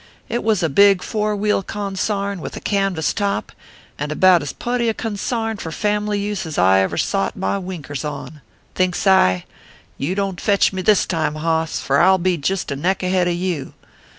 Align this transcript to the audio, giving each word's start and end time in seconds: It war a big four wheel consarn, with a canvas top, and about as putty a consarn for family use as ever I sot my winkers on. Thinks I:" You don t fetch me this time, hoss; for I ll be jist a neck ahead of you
It 0.29 0.43
war 0.43 0.55
a 0.63 0.67
big 0.67 1.03
four 1.03 1.35
wheel 1.35 1.61
consarn, 1.61 2.39
with 2.39 2.57
a 2.57 2.59
canvas 2.59 3.13
top, 3.13 3.51
and 3.99 4.11
about 4.11 4.41
as 4.41 4.51
putty 4.51 4.89
a 4.89 4.95
consarn 4.95 5.57
for 5.57 5.71
family 5.71 6.19
use 6.19 6.43
as 6.47 6.57
ever 6.57 6.95
I 6.95 6.97
sot 6.97 7.35
my 7.37 7.59
winkers 7.59 8.03
on. 8.03 8.41
Thinks 8.73 9.05
I:" 9.05 9.45
You 9.99 10.15
don 10.15 10.37
t 10.37 10.41
fetch 10.41 10.73
me 10.73 10.81
this 10.81 11.05
time, 11.05 11.35
hoss; 11.35 11.79
for 11.79 11.99
I 12.01 12.09
ll 12.09 12.17
be 12.17 12.35
jist 12.35 12.71
a 12.71 12.75
neck 12.75 13.03
ahead 13.03 13.27
of 13.27 13.35
you 13.35 13.73